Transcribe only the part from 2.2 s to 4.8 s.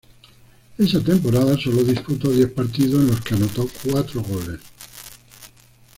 diez partidos, en los que anotó cuatro goles.